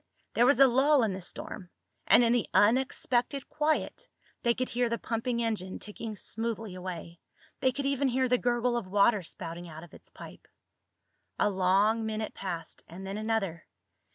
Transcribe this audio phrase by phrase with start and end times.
[0.33, 1.69] There was a lull in the storm,
[2.07, 4.07] and in the unexpected quiet
[4.41, 7.19] they could hear the pumping engine ticking smoothly away.
[7.59, 10.47] They could even hear the gurgle of water spouting out of its pipe.
[11.37, 13.67] A long minute passed, and then another.